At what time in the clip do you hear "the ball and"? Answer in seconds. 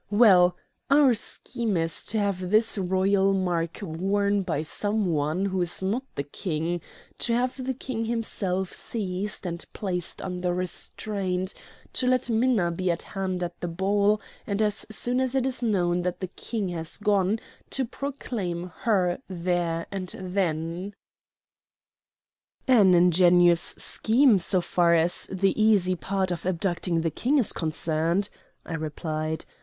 13.59-14.59